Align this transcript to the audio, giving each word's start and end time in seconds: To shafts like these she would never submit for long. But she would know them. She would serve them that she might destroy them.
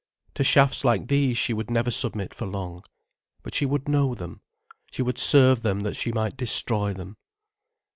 To 0.33 0.43
shafts 0.43 0.83
like 0.83 1.09
these 1.09 1.37
she 1.37 1.53
would 1.53 1.69
never 1.69 1.91
submit 1.91 2.33
for 2.33 2.47
long. 2.47 2.83
But 3.43 3.53
she 3.53 3.67
would 3.67 3.87
know 3.87 4.15
them. 4.15 4.41
She 4.91 5.03
would 5.03 5.19
serve 5.19 5.61
them 5.61 5.81
that 5.81 5.95
she 5.95 6.11
might 6.11 6.35
destroy 6.35 6.91
them. 6.91 7.17